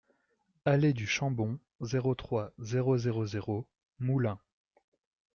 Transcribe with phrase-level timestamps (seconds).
[0.65, 3.67] Allée du Chambon, zéro trois, zéro zéro zéro
[3.99, 4.39] Moulins